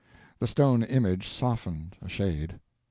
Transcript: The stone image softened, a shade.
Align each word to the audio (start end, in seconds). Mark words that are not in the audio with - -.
The 0.39 0.47
stone 0.47 0.81
image 0.81 1.27
softened, 1.27 1.95
a 2.01 2.09
shade. 2.09 2.59